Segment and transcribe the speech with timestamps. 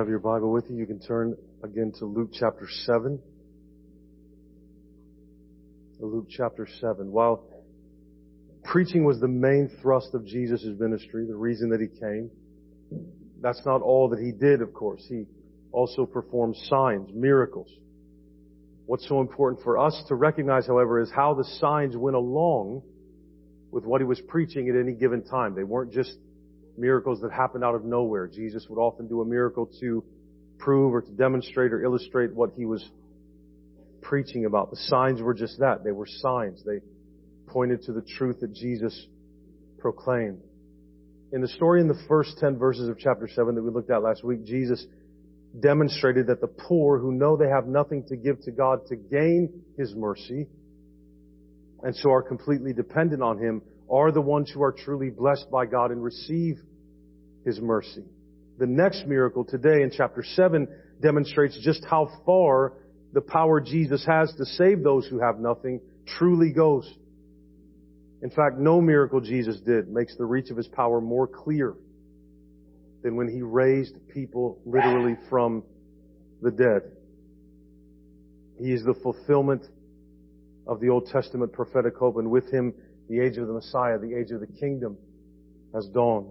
[0.00, 3.20] have your Bible with you, you can turn again to Luke chapter 7.
[5.98, 7.12] Luke chapter 7.
[7.12, 7.44] While
[8.64, 12.30] preaching was the main thrust of Jesus' ministry, the reason that he came,
[13.42, 15.04] that's not all that he did, of course.
[15.06, 15.26] He
[15.70, 17.68] also performed signs, miracles.
[18.86, 22.80] What's so important for us to recognize, however, is how the signs went along
[23.70, 25.54] with what he was preaching at any given time.
[25.54, 26.16] They weren't just
[26.80, 28.26] miracles that happened out of nowhere.
[28.26, 30.02] Jesus would often do a miracle to
[30.58, 32.84] prove or to demonstrate or illustrate what he was
[34.02, 34.70] preaching about.
[34.70, 35.84] The signs were just that.
[35.84, 36.62] They were signs.
[36.64, 36.80] They
[37.46, 39.06] pointed to the truth that Jesus
[39.78, 40.40] proclaimed.
[41.32, 44.02] In the story in the first 10 verses of chapter 7 that we looked at
[44.02, 44.84] last week, Jesus
[45.58, 49.62] demonstrated that the poor who know they have nothing to give to God to gain
[49.76, 50.46] His mercy
[51.82, 55.66] and so are completely dependent on Him are the ones who are truly blessed by
[55.66, 56.58] God and receive
[57.44, 58.04] His mercy.
[58.58, 60.68] The next miracle today in chapter 7
[61.00, 62.74] demonstrates just how far
[63.12, 66.92] the power Jesus has to save those who have nothing truly goes.
[68.22, 71.74] In fact, no miracle Jesus did makes the reach of His power more clear
[73.02, 75.62] than when He raised people literally from
[76.42, 76.82] the dead.
[78.58, 79.62] He is the fulfillment
[80.66, 82.74] of the Old Testament prophetic hope, and with Him
[83.08, 84.98] the age of the Messiah, the age of the kingdom
[85.74, 86.30] has dawned.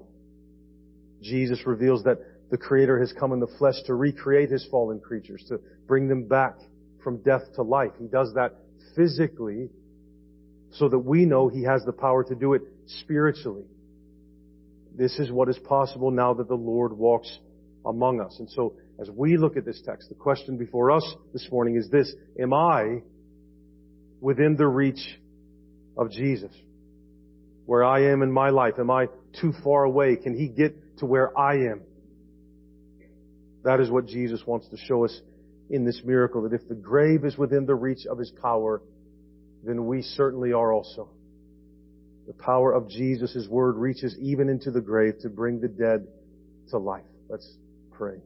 [1.22, 5.44] Jesus reveals that the Creator has come in the flesh to recreate His fallen creatures,
[5.50, 6.58] to bring them back
[7.04, 7.92] from death to life.
[8.00, 8.56] He does that
[8.96, 9.70] physically
[10.72, 13.66] so that we know He has the power to do it spiritually.
[14.96, 17.40] This is what is possible now that the Lord walks
[17.86, 18.36] among us.
[18.40, 21.90] And so, as we look at this text, the question before us this morning is
[21.90, 22.12] this,
[22.42, 23.02] am I
[24.20, 25.20] within the reach
[25.96, 26.52] of Jesus?
[27.70, 28.80] where I am in my life?
[28.80, 29.06] Am I
[29.40, 30.16] too far away?
[30.16, 31.82] Can He get to where I am?
[33.64, 35.22] That is what Jesus wants to show us
[35.70, 38.82] in this miracle, that if the grave is within the reach of His power,
[39.64, 41.10] then we certainly are also.
[42.28, 46.08] The power of Jesus' word reaches even into the grave to bring the dead
[46.70, 47.06] to life.
[47.28, 47.52] Let's
[47.92, 48.18] pray.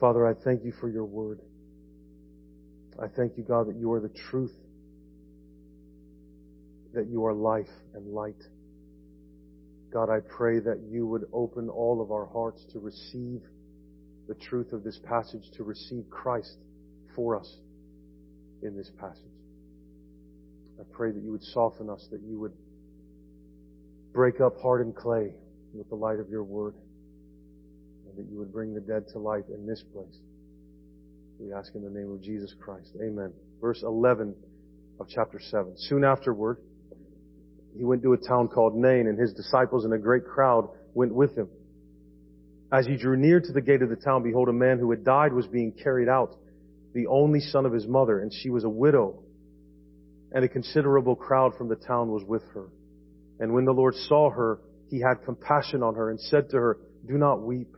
[0.00, 1.40] Father, I thank you for your word.
[3.00, 4.52] I thank you, God, that you are the truth
[6.94, 8.42] that you are life and light.
[9.92, 13.42] God, I pray that you would open all of our hearts to receive
[14.28, 16.56] the truth of this passage, to receive Christ
[17.16, 17.58] for us
[18.62, 19.24] in this passage.
[20.78, 22.52] I pray that you would soften us, that you would
[24.12, 25.32] break up hardened clay
[25.74, 26.74] with the light of your word,
[28.06, 30.18] and that you would bring the dead to life in this place.
[31.40, 32.90] We ask in the name of Jesus Christ.
[33.02, 33.32] Amen.
[33.60, 34.34] Verse 11
[35.00, 35.74] of chapter 7.
[35.76, 36.58] Soon afterward,
[37.76, 41.14] he went to a town called Nain, and his disciples and a great crowd went
[41.14, 41.48] with him.
[42.72, 45.04] As he drew near to the gate of the town, behold, a man who had
[45.04, 46.36] died was being carried out,
[46.94, 49.22] the only son of his mother, and she was a widow.
[50.32, 52.68] And a considerable crowd from the town was with her.
[53.40, 56.78] And when the Lord saw her, he had compassion on her and said to her,
[57.06, 57.74] Do not weep.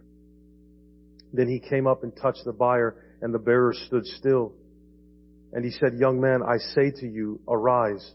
[1.33, 4.53] Then he came up and touched the bier, and the bearer stood still.
[5.53, 8.13] And he said, Young man, I say to you, arise.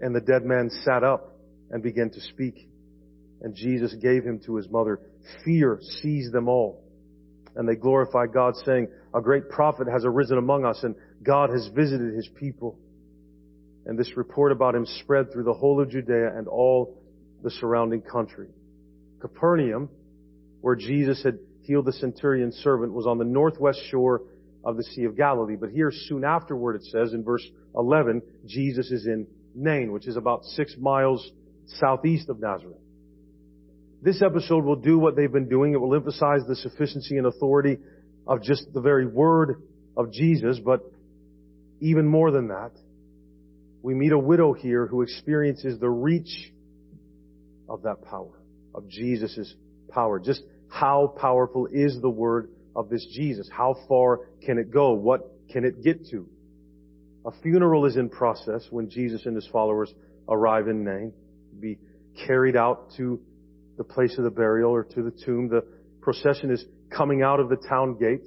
[0.00, 1.36] And the dead man sat up
[1.70, 2.68] and began to speak.
[3.40, 5.00] And Jesus gave him to his mother.
[5.44, 6.84] Fear seized them all.
[7.56, 11.68] And they glorified God saying, a great prophet has arisen among us and God has
[11.74, 12.78] visited his people.
[13.86, 17.00] And this report about him spread through the whole of Judea and all
[17.42, 18.48] the surrounding country.
[19.20, 19.88] Capernaum,
[20.60, 24.22] where Jesus had healed the centurion's servant, was on the northwest shore
[24.64, 25.56] of the Sea of Galilee.
[25.56, 30.16] But here soon afterward it says in verse 11, Jesus is in Nain, which is
[30.16, 31.30] about six miles
[31.66, 32.78] southeast of Nazareth.
[34.00, 35.72] This episode will do what they've been doing.
[35.72, 37.78] It will emphasize the sufficiency and authority
[38.26, 39.62] of just the very word
[39.96, 40.80] of Jesus, but
[41.80, 42.70] even more than that,
[43.82, 46.52] we meet a widow here who experiences the reach
[47.68, 48.40] of that power,
[48.74, 49.54] of Jesus'
[49.88, 50.20] power.
[50.20, 53.48] Just how powerful is the word of this Jesus?
[53.50, 54.92] How far can it go?
[54.92, 56.28] What can it get to?
[57.28, 59.92] A funeral is in process when Jesus and his followers
[60.30, 61.12] arrive in Nain,
[61.60, 61.76] be
[62.26, 63.20] carried out to
[63.76, 65.50] the place of the burial or to the tomb.
[65.50, 65.62] The
[66.00, 68.24] procession is coming out of the town gate.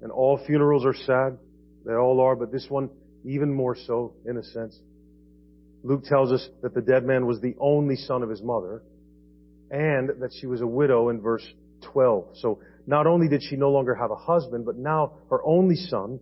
[0.00, 1.38] And all funerals are sad.
[1.84, 2.88] They all are, but this one
[3.26, 4.74] even more so, in a sense.
[5.82, 8.82] Luke tells us that the dead man was the only son of his mother
[9.70, 11.46] and that she was a widow in verse
[11.92, 12.38] 12.
[12.40, 16.20] So not only did she no longer have a husband, but now her only son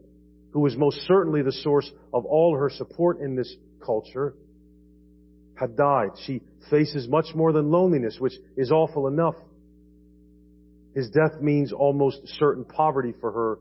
[0.52, 3.54] who was most certainly the source of all her support in this
[3.84, 4.34] culture,
[5.54, 6.10] had died.
[6.24, 9.34] She faces much more than loneliness, which is awful enough.
[10.94, 13.58] His death means almost certain poverty for her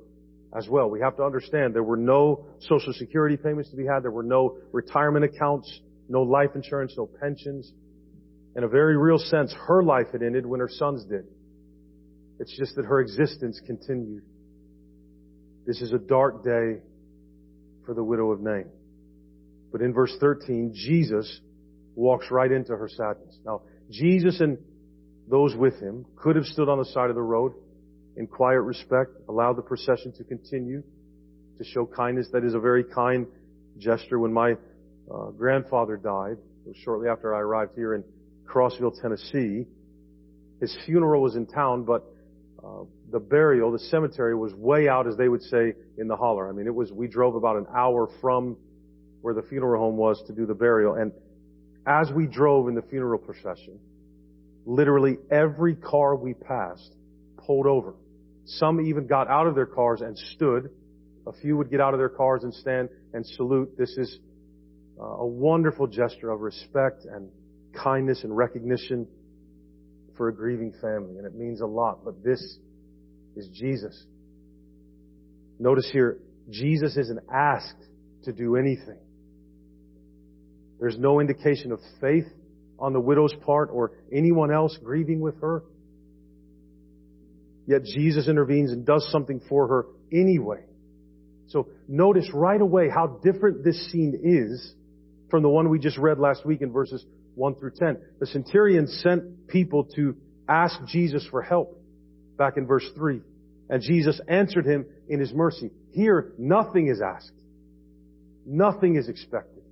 [0.58, 0.90] as well.
[0.90, 4.04] We have to understand there were no social security payments to be had.
[4.04, 7.72] There were no retirement accounts, no life insurance, no pensions.
[8.56, 11.26] In a very real sense, her life had ended when her sons did.
[12.40, 14.24] It's just that her existence continued.
[15.69, 16.80] This is a dark day
[17.86, 18.66] for the widow of Nain.
[19.71, 21.42] But in verse 13, Jesus
[21.94, 23.38] walks right into her sadness.
[23.45, 23.62] Now,
[23.92, 24.57] Jesus and
[25.30, 27.54] those with him could have stood on the side of the road
[28.18, 30.81] in quiet respect, allowed the procession to continue
[31.60, 32.30] to show kindness.
[32.33, 33.27] That is a very kind
[33.77, 34.18] gesture.
[34.18, 34.54] When my
[35.13, 38.04] uh, grandfather died, it was shortly after I arrived here in
[38.48, 39.68] Crossville, Tennessee.
[40.62, 42.12] His funeral was in town, but
[42.64, 46.50] uh, the burial, the cemetery was way out, as they would say, in the holler.
[46.50, 48.58] I mean, it was, we drove about an hour from
[49.22, 50.96] where the funeral home was to do the burial.
[50.96, 51.12] And
[51.86, 53.80] as we drove in the funeral procession,
[54.66, 56.94] literally every car we passed
[57.38, 57.96] pulled over.
[58.46, 60.70] Some even got out of their cars and stood.
[61.28, 63.78] A few would get out of their cars and stand and salute.
[63.78, 64.20] This is
[65.00, 67.30] uh, a wonderful gesture of respect and
[67.74, 69.08] kindness and recognition
[70.19, 72.04] for a grieving family, and it means a lot.
[72.04, 72.42] But this
[73.38, 74.06] is Jesus.
[75.57, 76.19] Notice here,
[76.50, 77.81] Jesus isn't asked
[78.25, 78.98] to do anything.
[80.77, 82.25] There's no indication of faith
[82.77, 85.63] on the widow's part or anyone else grieving with her.
[87.66, 90.66] Yet Jesus intervenes and does something for her anyway.
[91.48, 94.74] So notice right away how different this scene is
[95.31, 97.06] from the one we just read last week in verses
[97.40, 97.98] 1 through 10.
[98.20, 100.16] The centurion sent people to
[100.48, 101.82] ask Jesus for help
[102.38, 103.22] back in verse 3.
[103.70, 105.72] And Jesus answered him in his mercy.
[105.92, 107.32] Here, nothing is asked.
[108.46, 109.64] Nothing is expected.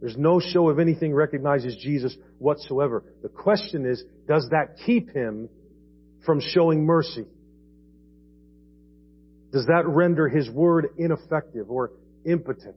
[0.00, 3.04] There's no show of anything recognizes Jesus whatsoever.
[3.22, 5.48] The question is, does that keep him
[6.24, 7.26] from showing mercy?
[9.52, 11.92] Does that render his word ineffective or
[12.24, 12.76] impotent?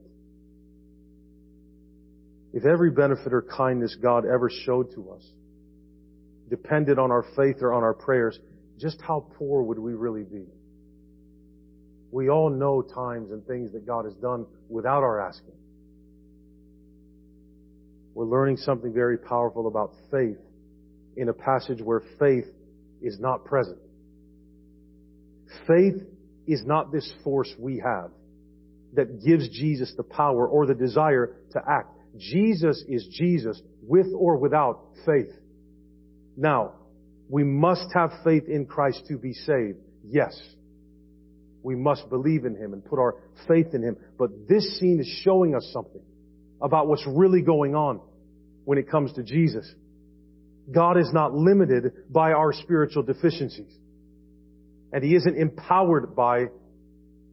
[2.56, 5.30] If every benefit or kindness God ever showed to us
[6.50, 8.40] depended on our faith or on our prayers,
[8.80, 10.46] just how poor would we really be?
[12.12, 15.52] We all know times and things that God has done without our asking.
[18.14, 20.38] We're learning something very powerful about faith
[21.18, 22.46] in a passage where faith
[23.02, 23.80] is not present.
[25.68, 26.02] Faith
[26.48, 28.12] is not this force we have
[28.94, 31.95] that gives Jesus the power or the desire to act.
[32.18, 35.32] Jesus is Jesus with or without faith.
[36.38, 36.74] Now,
[37.30, 39.80] we must have faith in Christ to be saved.
[40.04, 40.40] Yes.
[41.64, 43.16] We must believe in Him and put our
[43.48, 43.98] faith in Him.
[44.20, 46.04] But this scene is showing us something
[46.62, 48.02] about what's really going on
[48.66, 49.70] when it comes to Jesus.
[50.72, 53.74] God is not limited by our spiritual deficiencies.
[54.92, 56.46] And He isn't empowered by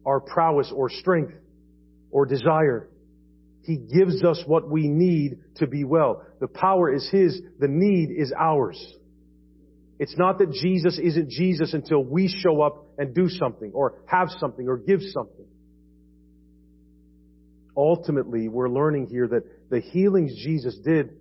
[0.05, 1.33] our prowess or strength
[2.11, 2.89] or desire.
[3.63, 6.25] He gives us what we need to be well.
[6.39, 8.77] The power is His, the need is ours.
[9.99, 14.29] It's not that Jesus isn't Jesus until we show up and do something or have
[14.39, 15.45] something or give something.
[17.75, 21.11] Ultimately, we're learning here that the healings Jesus did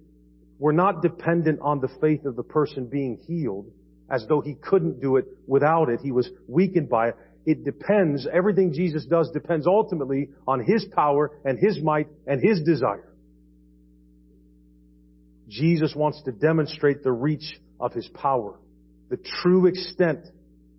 [0.59, 3.71] were not dependent on the faith of the person being healed
[4.11, 6.01] as though he couldn't do it without it.
[6.03, 7.17] He was weakened by it.
[7.45, 12.63] It depends, everything Jesus does depends ultimately on His power and His might and His
[12.63, 13.13] desire.
[15.49, 18.59] Jesus wants to demonstrate the reach of His power,
[19.11, 20.21] the true extent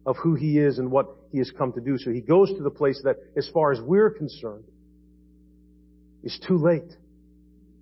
[0.05, 1.97] of who He is and what He has come to do.
[1.97, 4.63] So He goes to the place that, as far as we're concerned,
[6.23, 6.95] is too late.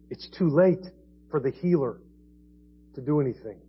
[0.10, 0.84] It's too late
[1.30, 2.02] for the healer
[2.96, 3.60] to do anything.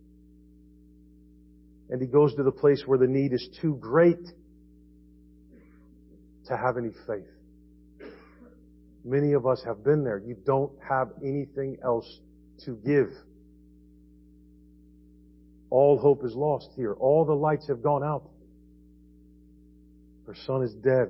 [1.91, 4.17] And He goes to the place where the need is too great
[6.47, 7.27] to have any faith.
[9.05, 10.17] Many of us have been there.
[10.17, 12.07] You don't have anything else
[12.65, 13.09] to give.
[15.69, 16.93] All hope is lost here.
[16.93, 18.29] All the lights have gone out.
[20.25, 21.09] Her son is dead.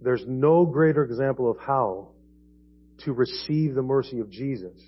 [0.00, 2.08] There's no greater example of how
[3.04, 4.80] to receive the mercy of Jesus.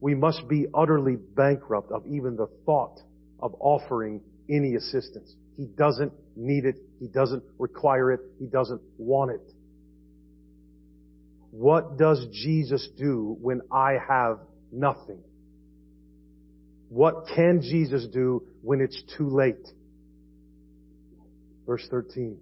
[0.00, 3.00] We must be utterly bankrupt of even the thought
[3.40, 5.34] of offering any assistance.
[5.58, 6.76] He doesn't need it.
[7.00, 8.20] He doesn't require it.
[8.38, 9.52] He doesn't want it.
[11.50, 14.38] What does Jesus do when I have
[14.70, 15.18] nothing?
[16.90, 19.66] What can Jesus do when it's too late?
[21.66, 22.38] Verse 13.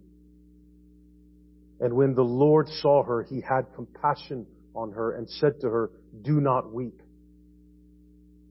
[1.80, 5.90] And when the Lord saw her, he had compassion on her and said to her,
[6.22, 7.00] do not weep.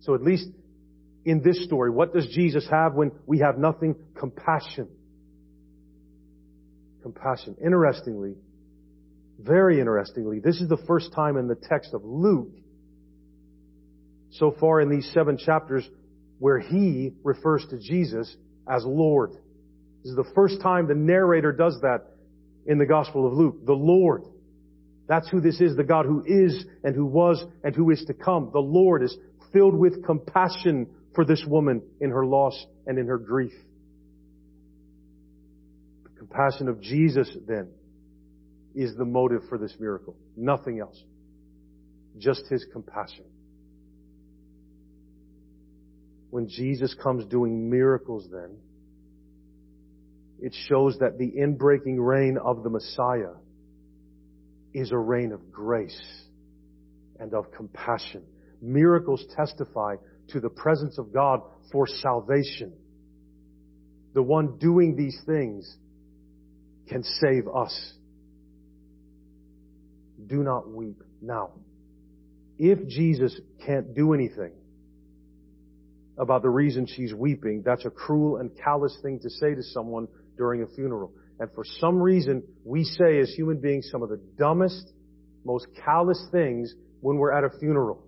[0.01, 0.47] So at least
[1.25, 3.95] in this story, what does Jesus have when we have nothing?
[4.17, 4.87] Compassion.
[7.01, 7.55] Compassion.
[7.63, 8.35] Interestingly,
[9.39, 12.53] very interestingly, this is the first time in the text of Luke,
[14.31, 15.87] so far in these seven chapters,
[16.39, 18.33] where he refers to Jesus
[18.71, 19.31] as Lord.
[20.03, 22.05] This is the first time the narrator does that
[22.67, 23.65] in the Gospel of Luke.
[23.65, 24.23] The Lord.
[25.07, 28.13] That's who this is, the God who is and who was and who is to
[28.13, 28.49] come.
[28.51, 29.15] The Lord is
[29.53, 33.53] filled with compassion for this woman in her loss and in her grief.
[36.03, 37.69] The compassion of Jesus then
[38.75, 40.15] is the motive for this miracle.
[40.35, 41.01] Nothing else.
[42.17, 43.25] Just His compassion.
[46.29, 48.57] When Jesus comes doing miracles then,
[50.39, 53.35] it shows that the inbreaking reign of the Messiah
[54.73, 55.97] is a reign of grace
[57.19, 58.23] and of compassion.
[58.61, 59.95] Miracles testify
[60.29, 61.41] to the presence of God
[61.71, 62.73] for salvation.
[64.13, 65.77] The one doing these things
[66.87, 67.93] can save us.
[70.27, 71.01] Do not weep.
[71.21, 71.51] Now,
[72.57, 74.53] if Jesus can't do anything
[76.17, 80.07] about the reason she's weeping, that's a cruel and callous thing to say to someone
[80.37, 81.11] during a funeral.
[81.39, 84.93] And for some reason, we say as human beings some of the dumbest,
[85.43, 88.04] most callous things when we're at a funeral.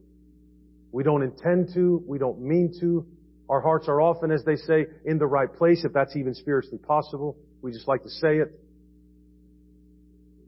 [0.92, 3.06] We don't intend to, we don't mean to.
[3.50, 6.80] Our hearts are often, as they say, in the right place, if that's even spiritually
[6.80, 7.38] possible.
[7.62, 8.60] We just like to say it.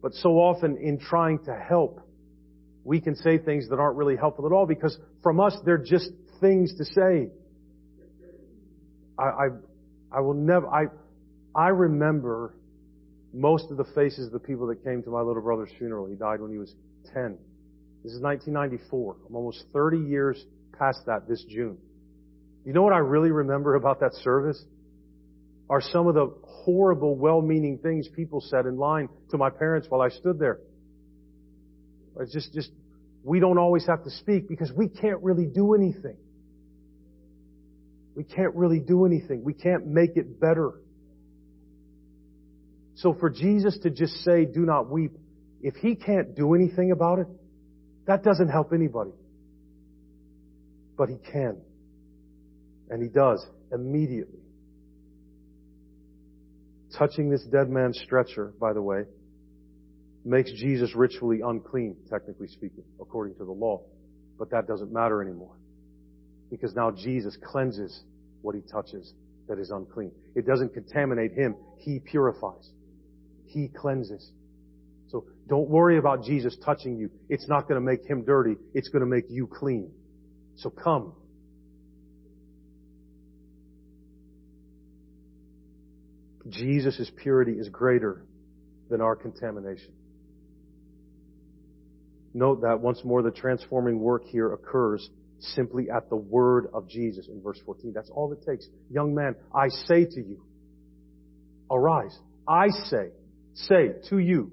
[0.02, 2.02] But so often in trying to help,
[2.84, 6.10] we can say things that aren't really helpful at all because from us, they're just
[6.40, 7.30] things to say.
[9.18, 9.48] I, I,
[10.12, 10.86] I will never, I,
[11.54, 12.56] I remember
[13.34, 16.08] most of the faces of the people that came to my little brother's funeral.
[16.08, 16.74] He died when he was
[17.14, 17.38] 10.
[18.04, 19.16] This is 1994.
[19.28, 20.44] I'm almost 30 years
[20.78, 21.78] past that this June.
[22.66, 24.64] You know what I really remember about that service?
[25.70, 30.02] Are some of the horrible, well-meaning things people said in line to my parents while
[30.02, 30.60] I stood there.
[32.20, 32.72] It's just, just,
[33.24, 36.18] we don't always have to speak because we can't really do anything.
[38.16, 39.44] We can't really do anything.
[39.44, 40.72] We can't make it better.
[42.96, 45.12] So for Jesus to just say, do not weep,
[45.62, 47.28] if He can't do anything about it,
[48.10, 49.12] that doesn't help anybody.
[50.98, 51.58] But He can.
[52.90, 54.40] And He does immediately.
[56.98, 59.04] Touching this dead man's stretcher, by the way,
[60.26, 63.84] makes Jesus ritually unclean, technically speaking, according to the law.
[64.40, 65.56] But that doesn't matter anymore.
[66.50, 68.04] Because now Jesus cleanses
[68.42, 69.14] what he touches
[69.48, 70.12] that is unclean.
[70.36, 71.56] It doesn't contaminate him.
[71.78, 72.72] He purifies.
[73.46, 74.32] He cleanses.
[75.10, 77.10] So don't worry about Jesus touching you.
[77.30, 78.56] It's not going to make him dirty.
[78.74, 79.92] It's going to make you clean.
[80.58, 81.14] So come.
[86.48, 88.26] Jesus' purity is greater
[88.90, 89.94] than our contamination.
[92.34, 97.28] Note that once more the transforming work here occurs simply at the word of Jesus
[97.28, 97.94] in verse 14.
[97.94, 98.68] That's all it takes.
[98.90, 100.44] Young man, I say to you,
[101.72, 102.18] arise.
[102.48, 103.10] I say,
[103.54, 104.52] say to you.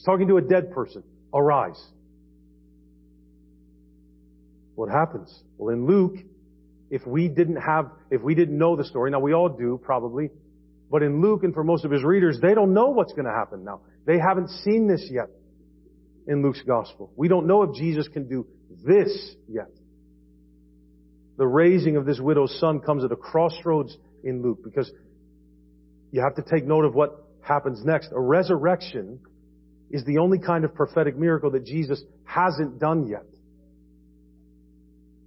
[0.00, 1.02] He's talking to a dead person.
[1.34, 1.78] Arise.
[4.74, 5.30] What happens?
[5.58, 6.14] Well, in Luke,
[6.88, 10.30] if we didn't have, if we didn't know the story, now we all do probably,
[10.90, 13.30] but in Luke and for most of his readers, they don't know what's going to
[13.30, 13.82] happen now.
[14.06, 15.28] They haven't seen this yet
[16.26, 17.12] in Luke's gospel.
[17.14, 18.46] We don't know if Jesus can do
[18.82, 19.68] this yet.
[21.36, 24.90] The raising of this widow's son comes at a crossroads in Luke because
[26.10, 28.12] you have to take note of what happens next.
[28.12, 29.20] A resurrection
[29.90, 33.24] is the only kind of prophetic miracle that Jesus hasn't done yet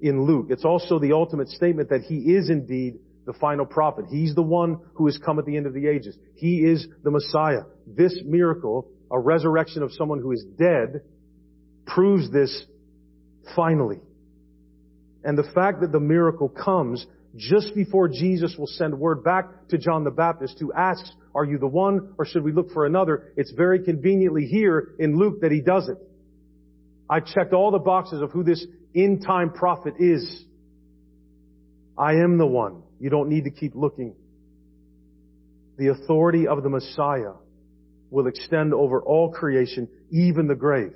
[0.01, 0.47] in Luke.
[0.49, 4.05] It's also the ultimate statement that he is indeed the final prophet.
[4.09, 6.17] He's the one who has come at the end of the ages.
[6.35, 7.63] He is the Messiah.
[7.87, 11.01] This miracle, a resurrection of someone who is dead,
[11.85, 12.65] proves this
[13.55, 14.01] finally.
[15.23, 19.77] And the fact that the miracle comes just before Jesus will send word back to
[19.77, 23.31] John the Baptist who asks, are you the one or should we look for another?
[23.35, 25.97] It's very conveniently here in Luke that he does it.
[27.09, 30.45] I checked all the boxes of who this in time prophet is.
[31.97, 32.83] I am the one.
[32.99, 34.15] You don't need to keep looking.
[35.77, 37.33] The authority of the Messiah
[38.11, 40.93] will extend over all creation, even the grave.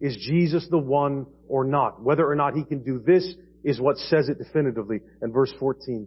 [0.00, 2.02] Is Jesus the one or not?
[2.02, 3.32] Whether or not he can do this
[3.64, 5.00] is what says it definitively.
[5.20, 6.06] And verse 14.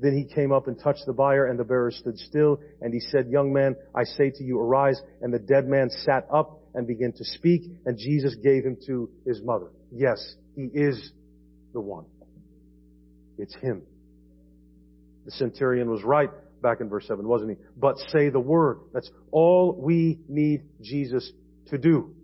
[0.00, 3.00] Then he came up and touched the bier and the bearer stood still and he
[3.00, 5.00] said, young man, I say to you, arise.
[5.20, 9.10] And the dead man sat up and began to speak and Jesus gave him to
[9.26, 9.70] his mother.
[9.92, 11.12] Yes, he is
[11.72, 12.06] the one.
[13.40, 13.82] It's Him.
[15.24, 16.28] The centurion was right
[16.62, 17.56] back in verse 7, wasn't he?
[17.76, 18.80] But say the word.
[18.92, 21.30] That's all we need Jesus
[21.68, 22.14] to do.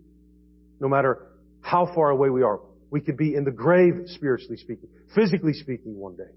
[0.79, 1.27] No matter
[1.61, 2.59] how far away we are.
[2.89, 6.31] We could be in the grave, spiritually speaking, physically speaking one day.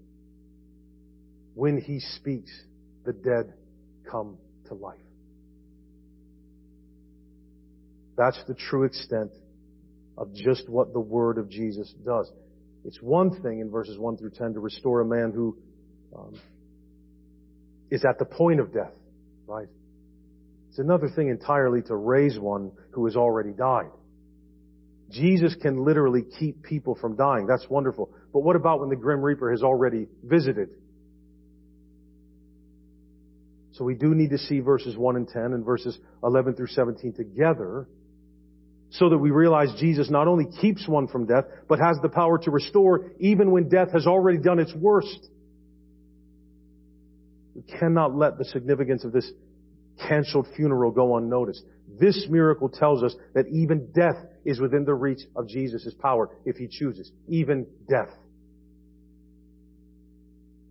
[1.53, 2.51] When He speaks,
[3.05, 3.53] the dead
[4.09, 4.97] come to life.
[8.17, 9.31] That's the true extent
[10.17, 12.29] of just what the Word of Jesus does.
[12.83, 15.57] It's one thing in verses 1 through 10 to restore a man who
[16.15, 16.39] um,
[17.89, 18.93] is at the point of death,
[19.47, 19.67] right?
[20.69, 23.91] It's another thing entirely to raise one who has already died.
[25.11, 27.45] Jesus can literally keep people from dying.
[27.45, 28.09] That's wonderful.
[28.33, 30.69] But what about when the Grim Reaper has already visited?
[33.73, 37.13] So we do need to see verses 1 and 10 and verses 11 through 17
[37.13, 37.87] together
[38.91, 42.37] so that we realize Jesus not only keeps one from death, but has the power
[42.39, 45.29] to restore even when death has already done its worst.
[47.55, 49.31] We cannot let the significance of this
[50.07, 51.63] canceled funeral go unnoticed.
[52.01, 56.55] This miracle tells us that even death is within the reach of Jesus' power if
[56.55, 57.11] he chooses.
[57.27, 58.09] Even death.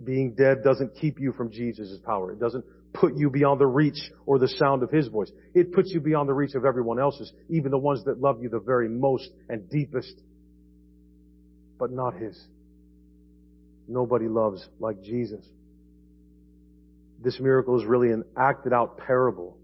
[0.02, 2.32] Being dead doesn't keep you from Jesus' power.
[2.32, 5.30] It doesn't put you beyond the reach or the sound of his voice.
[5.54, 8.48] It puts you beyond the reach of everyone else's, even the ones that love you
[8.48, 10.20] the very most and deepest,
[11.78, 12.36] but not his.
[13.86, 15.46] Nobody loves like Jesus
[17.22, 19.58] this miracle is really an acted out parable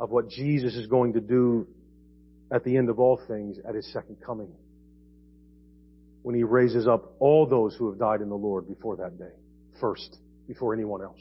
[0.00, 1.66] of what Jesus is going to do
[2.50, 4.48] at the end of all things at his second coming.
[6.22, 9.32] When he raises up all those who have died in the Lord before that day.
[9.80, 10.18] First.
[10.46, 11.20] Before anyone else.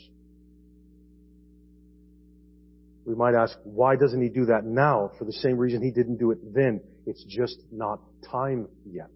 [3.05, 5.11] We might ask, why doesn't he do that now?
[5.17, 6.81] For the same reason he didn't do it then.
[7.05, 7.99] It's just not
[8.31, 9.11] time yet.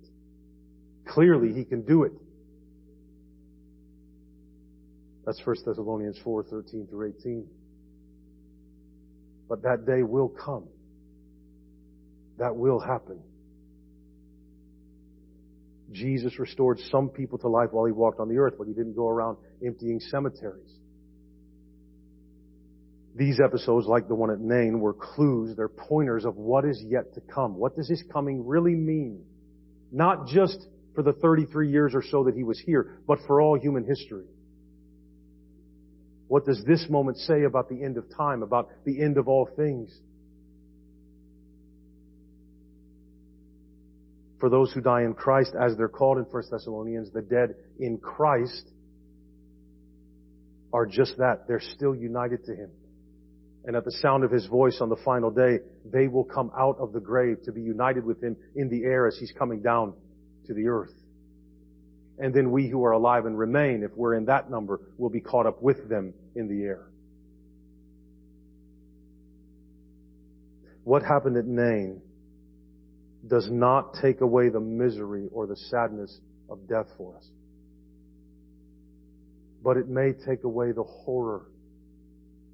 [1.08, 2.12] Clearly he can do it.
[5.26, 7.48] That's 1 Thessalonians 4, 13 through 18.
[9.48, 10.68] But that day will come.
[12.38, 13.20] That will happen.
[15.92, 18.96] Jesus restored some people to life while he walked on the earth, but he didn't
[18.96, 20.72] go around emptying cemeteries.
[23.16, 27.16] These episodes, like the one at Nain, were clues, they're pointers of what is yet
[27.16, 27.56] to come.
[27.56, 29.24] What does his coming really mean?
[29.92, 33.58] Not just for the 33 years or so that he was here, but for all
[33.60, 34.26] human history.
[36.28, 39.50] What does this moment say about the end of time, about the end of all
[39.56, 39.96] things?
[44.40, 47.98] For those who die in Christ, as they're called in 1 Thessalonians, the dead in
[47.98, 48.70] Christ
[50.74, 51.48] are just that.
[51.48, 52.70] They're still united to Him.
[53.66, 56.78] And at the sound of His voice on the final day, they will come out
[56.80, 59.94] of the grave to be united with Him in the air as He's coming down
[60.46, 60.94] to the earth.
[62.20, 65.22] And then we who are alive and remain, if we're in that number, will be
[65.22, 66.88] caught up with them in the air.
[70.84, 72.02] What happened at Nain
[73.28, 77.30] does not take away the misery or the sadness of death for us.
[79.62, 81.46] But it may take away the horror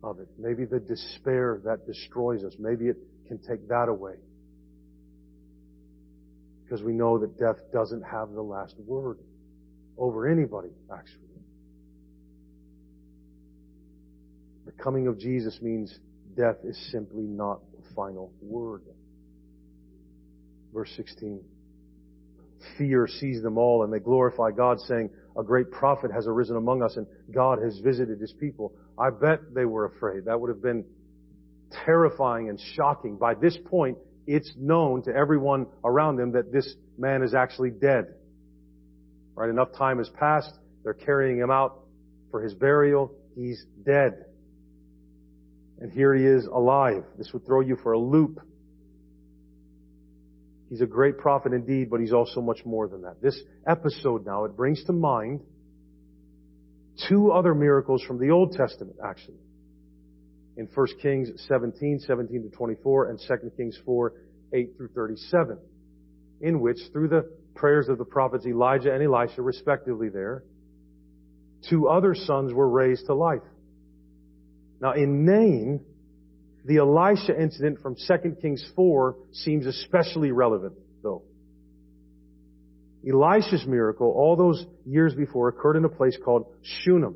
[0.04, 0.28] of it.
[0.38, 2.56] Maybe the despair that destroys us.
[2.60, 2.98] Maybe it
[3.28, 4.16] can take that away.
[6.64, 9.20] Because we know that death doesn't have the last word
[9.98, 11.20] over anybody, actually.
[14.66, 15.98] The coming of Jesus means
[16.36, 18.82] death is simply not the final word.
[20.74, 21.42] Verse 16.
[22.78, 26.82] Fear seized them all and they glorify God saying, a great prophet has arisen among
[26.82, 28.74] us and God has visited his people.
[28.98, 30.26] I bet they were afraid.
[30.26, 30.86] That would have been
[31.86, 33.18] terrifying and shocking.
[33.18, 38.14] By this point, it's known to everyone around them that this man is actually dead.
[39.36, 39.50] Right?
[39.50, 40.54] Enough time has passed.
[40.84, 41.80] They're carrying him out
[42.32, 43.12] for his burial.
[43.36, 44.26] He's dead.
[45.80, 47.04] And here he is alive.
[47.18, 48.40] This would throw you for a loop.
[50.70, 53.22] He's a great prophet indeed, but he's also much more than that.
[53.22, 55.42] This episode now, it brings to mind
[57.08, 59.38] two other miracles from the Old Testament, actually.
[60.58, 64.14] In 1 Kings 17, 17 to 24, and 2 Kings 4,
[64.54, 65.58] 8 through 37,
[66.42, 70.44] in which, through the prayers of the prophets Elijah and Elisha, respectively there,
[71.70, 73.42] two other sons were raised to life.
[74.82, 75.82] Now in Nain,
[76.66, 81.24] the Elisha incident from 2 Kings 4 seems especially relevant, though.
[83.08, 87.16] Elisha's miracle, all those years before, occurred in a place called Shunem,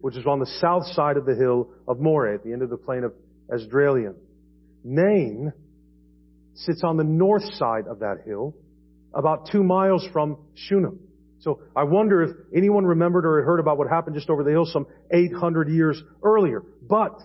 [0.00, 2.68] which is on the south side of the hill of Moreh, at the end of
[2.68, 3.12] the plain of
[3.50, 4.14] Esdraelon.
[4.84, 5.52] Nain
[6.54, 8.54] sits on the north side of that hill,
[9.14, 11.00] about two miles from Shunem.
[11.40, 14.64] So I wonder if anyone remembered or heard about what happened just over the hill
[14.64, 16.62] some 800 years earlier.
[16.82, 17.20] But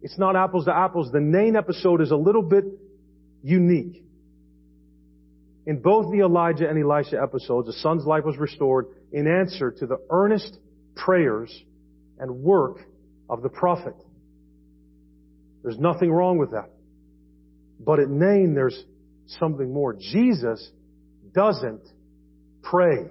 [0.00, 1.10] it's not apples to apples.
[1.12, 2.64] The Nain episode is a little bit
[3.42, 4.02] unique.
[5.66, 9.86] In both the Elijah and Elisha episodes, the son's life was restored in answer to
[9.86, 10.58] the earnest
[10.94, 11.50] prayers
[12.18, 12.78] and work
[13.28, 13.94] of the prophet.
[15.62, 16.70] There's nothing wrong with that.
[17.80, 18.78] But at Nain, there's
[19.26, 19.94] something more.
[19.94, 20.70] Jesus
[21.34, 21.82] doesn't
[22.62, 23.10] pray.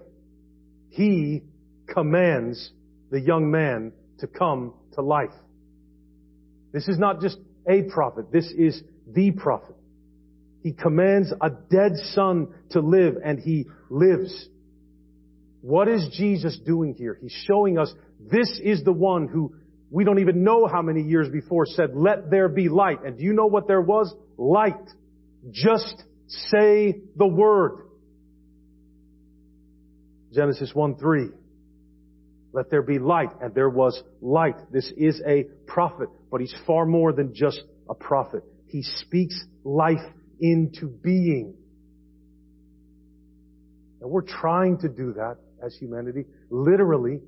[0.90, 1.42] He
[1.88, 2.72] commands
[3.12, 5.34] the young man to come to life.
[6.72, 8.32] This is not just a prophet.
[8.32, 9.76] This is the prophet.
[10.62, 14.48] He commands a dead son to live and he lives.
[15.62, 17.18] What is Jesus doing here?
[17.22, 19.54] He's showing us this is the one who
[19.92, 23.04] we don't even know how many years before said, let there be light.
[23.06, 24.14] And do you know what there was?
[24.38, 24.74] Light.
[25.52, 27.88] Just say the word.
[30.34, 31.30] Genesis 1 3.
[32.54, 33.30] Let there be light.
[33.42, 34.56] And there was light.
[34.72, 38.44] This is a prophet, but he's far more than just a prophet.
[38.68, 40.02] He speaks life
[40.40, 41.56] into being.
[44.02, 47.22] And we're trying to do that as humanity, literally.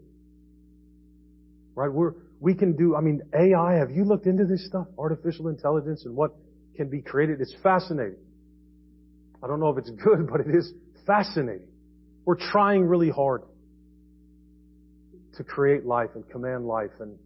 [1.73, 1.91] Right?
[1.91, 4.87] We're, we can do, I mean, AI, have you looked into this stuff?
[4.97, 6.35] Artificial intelligence and what
[6.75, 7.41] can be created?
[7.41, 8.17] It's fascinating.
[9.43, 10.71] I don't know if it's good, but it is
[11.05, 11.67] fascinating.
[12.25, 13.43] We're trying really hard
[15.37, 17.17] to create life and command life and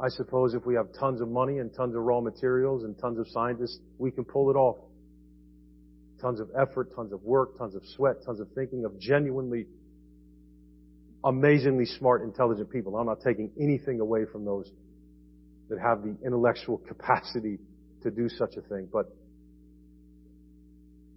[0.00, 3.18] I suppose if we have tons of money and tons of raw materials and tons
[3.18, 4.76] of scientists, we can pull it off.
[6.20, 9.66] Tons of effort, tons of work, tons of sweat, tons of thinking of genuinely,
[11.24, 12.96] amazingly smart, intelligent people.
[12.96, 14.70] I'm not taking anything away from those
[15.68, 17.58] that have the intellectual capacity
[18.02, 19.06] to do such a thing, but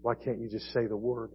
[0.01, 1.31] why can't you just say the word?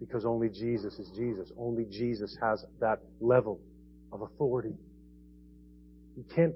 [0.00, 1.50] Because only Jesus is Jesus.
[1.56, 3.60] Only Jesus has that level
[4.12, 4.74] of authority.
[6.16, 6.54] He can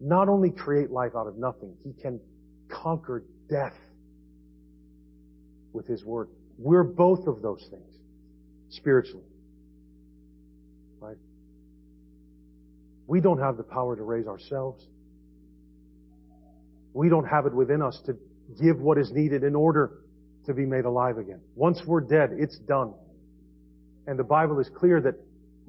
[0.00, 2.20] not only create life out of nothing, He can
[2.68, 3.76] conquer death
[5.72, 6.28] with His Word.
[6.58, 7.92] We're both of those things,
[8.70, 9.24] spiritually.
[11.00, 11.16] Right?
[13.06, 14.86] We don't have the power to raise ourselves.
[16.96, 18.14] We don't have it within us to
[18.58, 19.98] give what is needed in order
[20.46, 21.40] to be made alive again.
[21.54, 22.94] Once we're dead, it's done.
[24.06, 25.14] And the Bible is clear that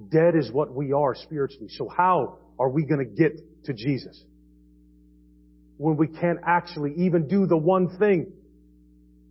[0.10, 1.68] dead is what we are spiritually.
[1.70, 4.24] So how are we going to get to Jesus?
[5.76, 8.32] When we can't actually even do the one thing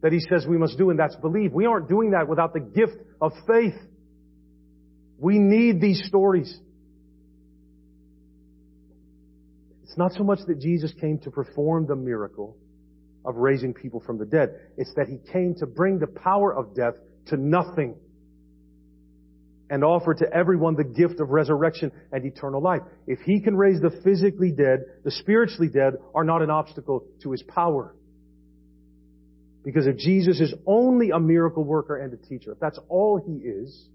[0.02, 1.54] that He says we must do, and that's believe.
[1.54, 3.74] We aren't doing that without the gift of faith.
[5.18, 6.54] We need these stories.
[9.86, 12.56] It's not so much that Jesus came to perform the miracle
[13.24, 14.50] of raising people from the dead.
[14.76, 16.94] It's that He came to bring the power of death
[17.28, 17.94] to nothing
[19.70, 22.82] and offer to everyone the gift of resurrection and eternal life.
[23.06, 27.32] If he can raise the physically dead, the spiritually dead are not an obstacle to
[27.32, 27.94] his power.
[29.64, 33.48] Because if Jesus is only a miracle worker and a teacher, if that's all he
[33.48, 33.86] is,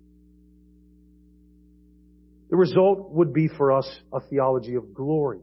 [2.49, 5.39] the result would be for us a theology of glory.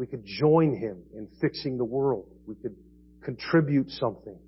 [0.00, 2.26] We could join him in fixing the world.
[2.46, 2.74] We could
[3.22, 4.38] contribute something.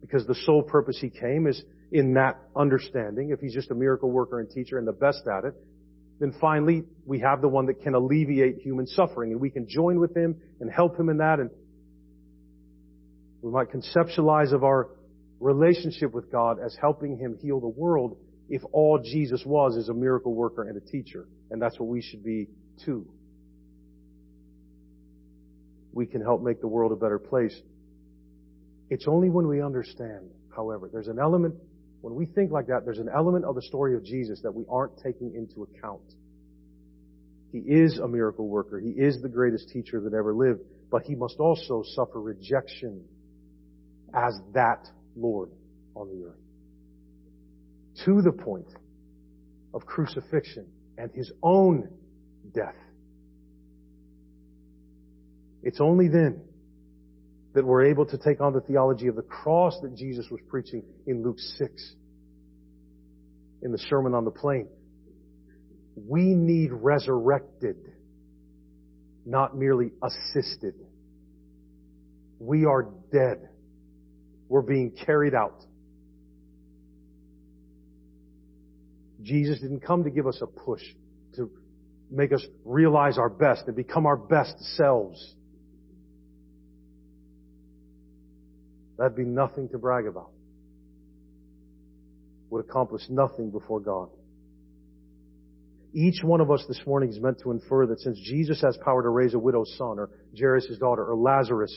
[0.00, 4.10] Because the sole purpose he came is in that understanding, if he's just a miracle
[4.10, 5.52] worker and teacher and the best at it,
[6.20, 10.00] then finally we have the one that can alleviate human suffering and we can join
[10.00, 11.50] with him and help him in that and
[13.42, 14.88] we might conceptualize of our
[15.38, 18.16] relationship with God as helping him heal the world
[18.48, 21.28] if all Jesus was is a miracle worker and a teacher.
[21.50, 22.48] And that's what we should be
[22.84, 23.06] too.
[25.92, 27.54] We can help make the world a better place.
[28.88, 31.54] It's only when we understand, however, there's an element
[32.02, 34.64] when we think like that, there's an element of the story of Jesus that we
[34.68, 36.02] aren't taking into account.
[37.52, 38.80] He is a miracle worker.
[38.80, 43.04] He is the greatest teacher that ever lived, but he must also suffer rejection
[44.12, 45.50] as that Lord
[45.94, 46.40] on the earth.
[48.04, 48.68] To the point
[49.72, 50.66] of crucifixion
[50.98, 51.88] and his own
[52.54, 52.74] death.
[55.62, 56.40] It's only then
[57.54, 60.82] that we're able to take on the theology of the cross that Jesus was preaching
[61.06, 61.94] in Luke 6
[63.62, 64.68] in the Sermon on the Plain.
[65.96, 67.76] We need resurrected,
[69.26, 70.74] not merely assisted.
[72.38, 73.48] We are dead.
[74.48, 75.64] We're being carried out.
[79.22, 80.82] Jesus didn't come to give us a push
[82.12, 85.34] make us realize our best and become our best selves.
[88.98, 90.30] That'd be nothing to brag about.
[92.50, 94.10] Would accomplish nothing before God.
[95.94, 99.02] Each one of us this morning is meant to infer that since Jesus has power
[99.02, 101.74] to raise a widow's son, or Jairus' daughter, or Lazarus,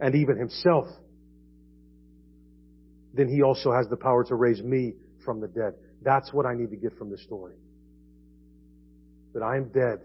[0.00, 0.86] and even himself,
[3.12, 5.74] then he also has the power to raise me from the dead.
[6.02, 7.54] That's what I need to get from this story.
[9.34, 9.98] That I am dead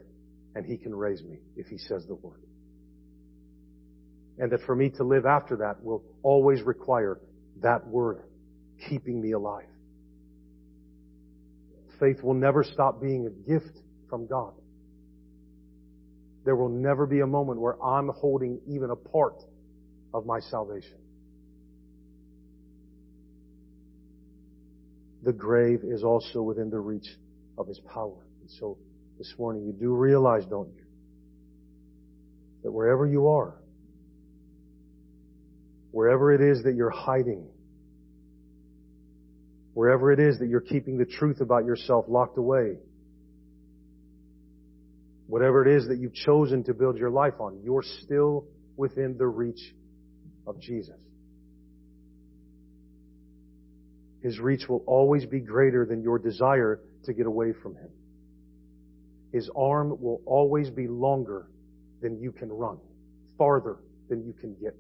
[0.56, 2.42] and he can raise me if he says the word.
[4.40, 7.20] And that for me to live after that will always require
[7.62, 8.24] that word
[8.90, 9.68] keeping me alive.
[12.00, 13.78] Faith will never stop being a gift
[14.10, 14.54] from God.
[16.46, 19.36] There will never be a moment where I'm holding even a part
[20.14, 20.98] of my salvation.
[25.24, 27.08] The grave is also within the reach
[27.58, 28.26] of His power.
[28.42, 28.78] And so
[29.20, 30.84] this morning you do realize, don't you,
[32.64, 33.54] that wherever you are,
[35.92, 37.46] wherever it is that you're hiding,
[39.74, 42.78] wherever it is that you're keeping the truth about yourself locked away,
[45.28, 49.28] whatever it is that you've chosen to build your life on, you're still within the
[49.28, 49.76] reach
[50.48, 50.96] of Jesus.
[54.22, 57.90] His reach will always be greater than your desire to get away from Him.
[59.32, 61.48] His arm will always be longer
[62.02, 62.78] than you can run,
[63.38, 63.78] farther
[64.10, 64.76] than you can get.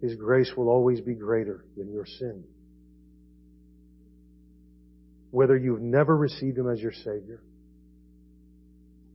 [0.00, 2.44] His grace will always be greater than your sin.
[5.30, 7.42] Whether you've never received Him as your Savior,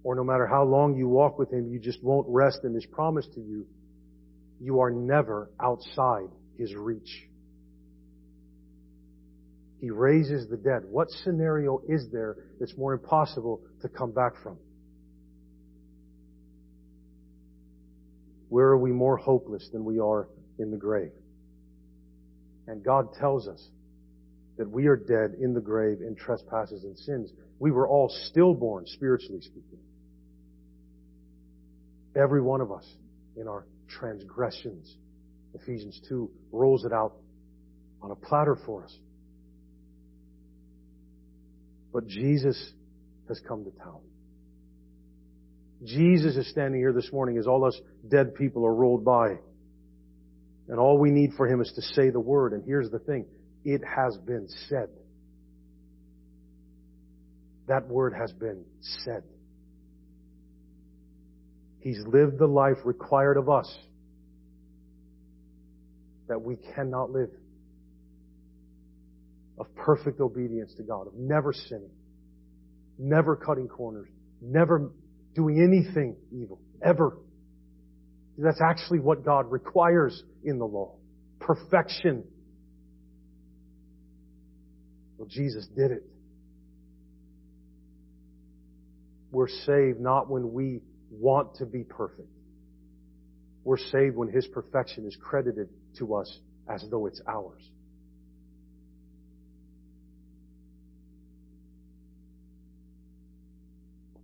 [0.04, 2.86] or no matter how long you walk with Him, you just won't rest in His
[2.86, 3.66] promise to you,
[4.62, 7.28] you are never outside His reach.
[9.86, 10.82] He raises the dead.
[10.90, 14.58] What scenario is there that's more impossible to come back from?
[18.50, 21.12] Where are we more hopeless than we are in the grave?
[22.66, 23.64] And God tells us
[24.58, 27.32] that we are dead in the grave in trespasses and sins.
[27.60, 29.78] We were all stillborn, spiritually speaking.
[32.16, 32.92] Every one of us
[33.38, 34.96] in our transgressions.
[35.54, 37.14] Ephesians 2 rolls it out
[38.02, 38.98] on a platter for us.
[41.96, 42.74] But Jesus
[43.30, 44.02] has come to town.
[45.86, 49.36] Jesus is standing here this morning as all us dead people are rolled by.
[50.68, 52.52] And all we need for him is to say the word.
[52.52, 53.26] And here's the thing.
[53.64, 54.90] It has been said.
[57.70, 58.66] That word has been
[59.06, 59.24] said.
[61.80, 63.74] He's lived the life required of us
[66.28, 67.30] that we cannot live
[69.58, 71.92] of perfect obedience to God, of never sinning,
[72.98, 74.08] never cutting corners,
[74.42, 74.92] never
[75.34, 77.18] doing anything evil, ever.
[78.38, 80.96] That's actually what God requires in the law.
[81.40, 82.24] Perfection.
[85.18, 86.04] Well, Jesus did it.
[89.32, 92.30] We're saved not when we want to be perfect.
[93.64, 96.40] We're saved when His perfection is credited to us
[96.70, 97.62] as though it's ours.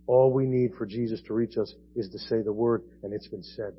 [0.06, 3.28] All we need for Jesus to reach us is to say the word, and it's
[3.28, 3.74] been said.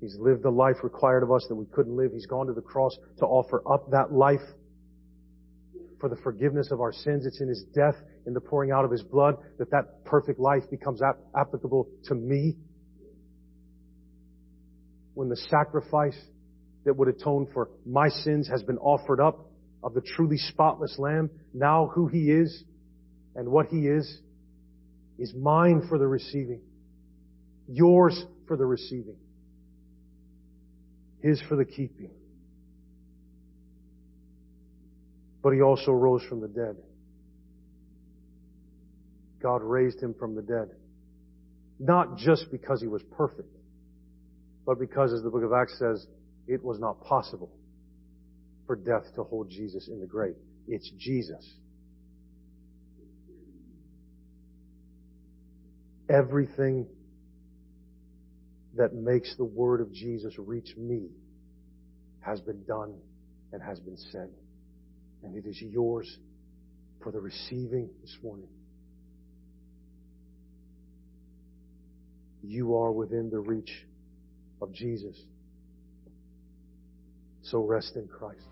[0.00, 2.12] He's lived the life required of us that we couldn't live.
[2.12, 4.40] He's gone to the cross to offer up that life
[6.00, 7.24] for the forgiveness of our sins.
[7.24, 7.94] It's in His death,
[8.26, 12.14] in the pouring out of His blood, that that perfect life becomes ap- applicable to
[12.14, 12.56] me.
[15.14, 16.18] When the sacrifice
[16.84, 19.50] that would atone for my sins has been offered up
[19.82, 22.64] of the truly spotless Lamb, now who He is
[23.34, 24.20] and what He is
[25.18, 26.60] is mine for the receiving.
[27.68, 29.16] Yours for the receiving.
[31.22, 32.10] His for the keeping.
[35.42, 36.76] But he also rose from the dead.
[39.42, 40.70] God raised him from the dead.
[41.78, 43.54] Not just because he was perfect,
[44.64, 46.06] but because, as the book of Acts says,
[46.48, 47.52] it was not possible
[48.66, 50.34] for death to hold Jesus in the grave.
[50.66, 51.44] It's Jesus
[56.08, 56.86] Everything
[58.76, 61.08] that makes the word of Jesus reach me
[62.20, 62.94] has been done
[63.52, 64.30] and has been said.
[65.22, 66.18] And it is yours
[67.02, 68.48] for the receiving this morning.
[72.42, 73.86] You are within the reach
[74.62, 75.16] of Jesus.
[77.42, 78.46] So rest in Christ.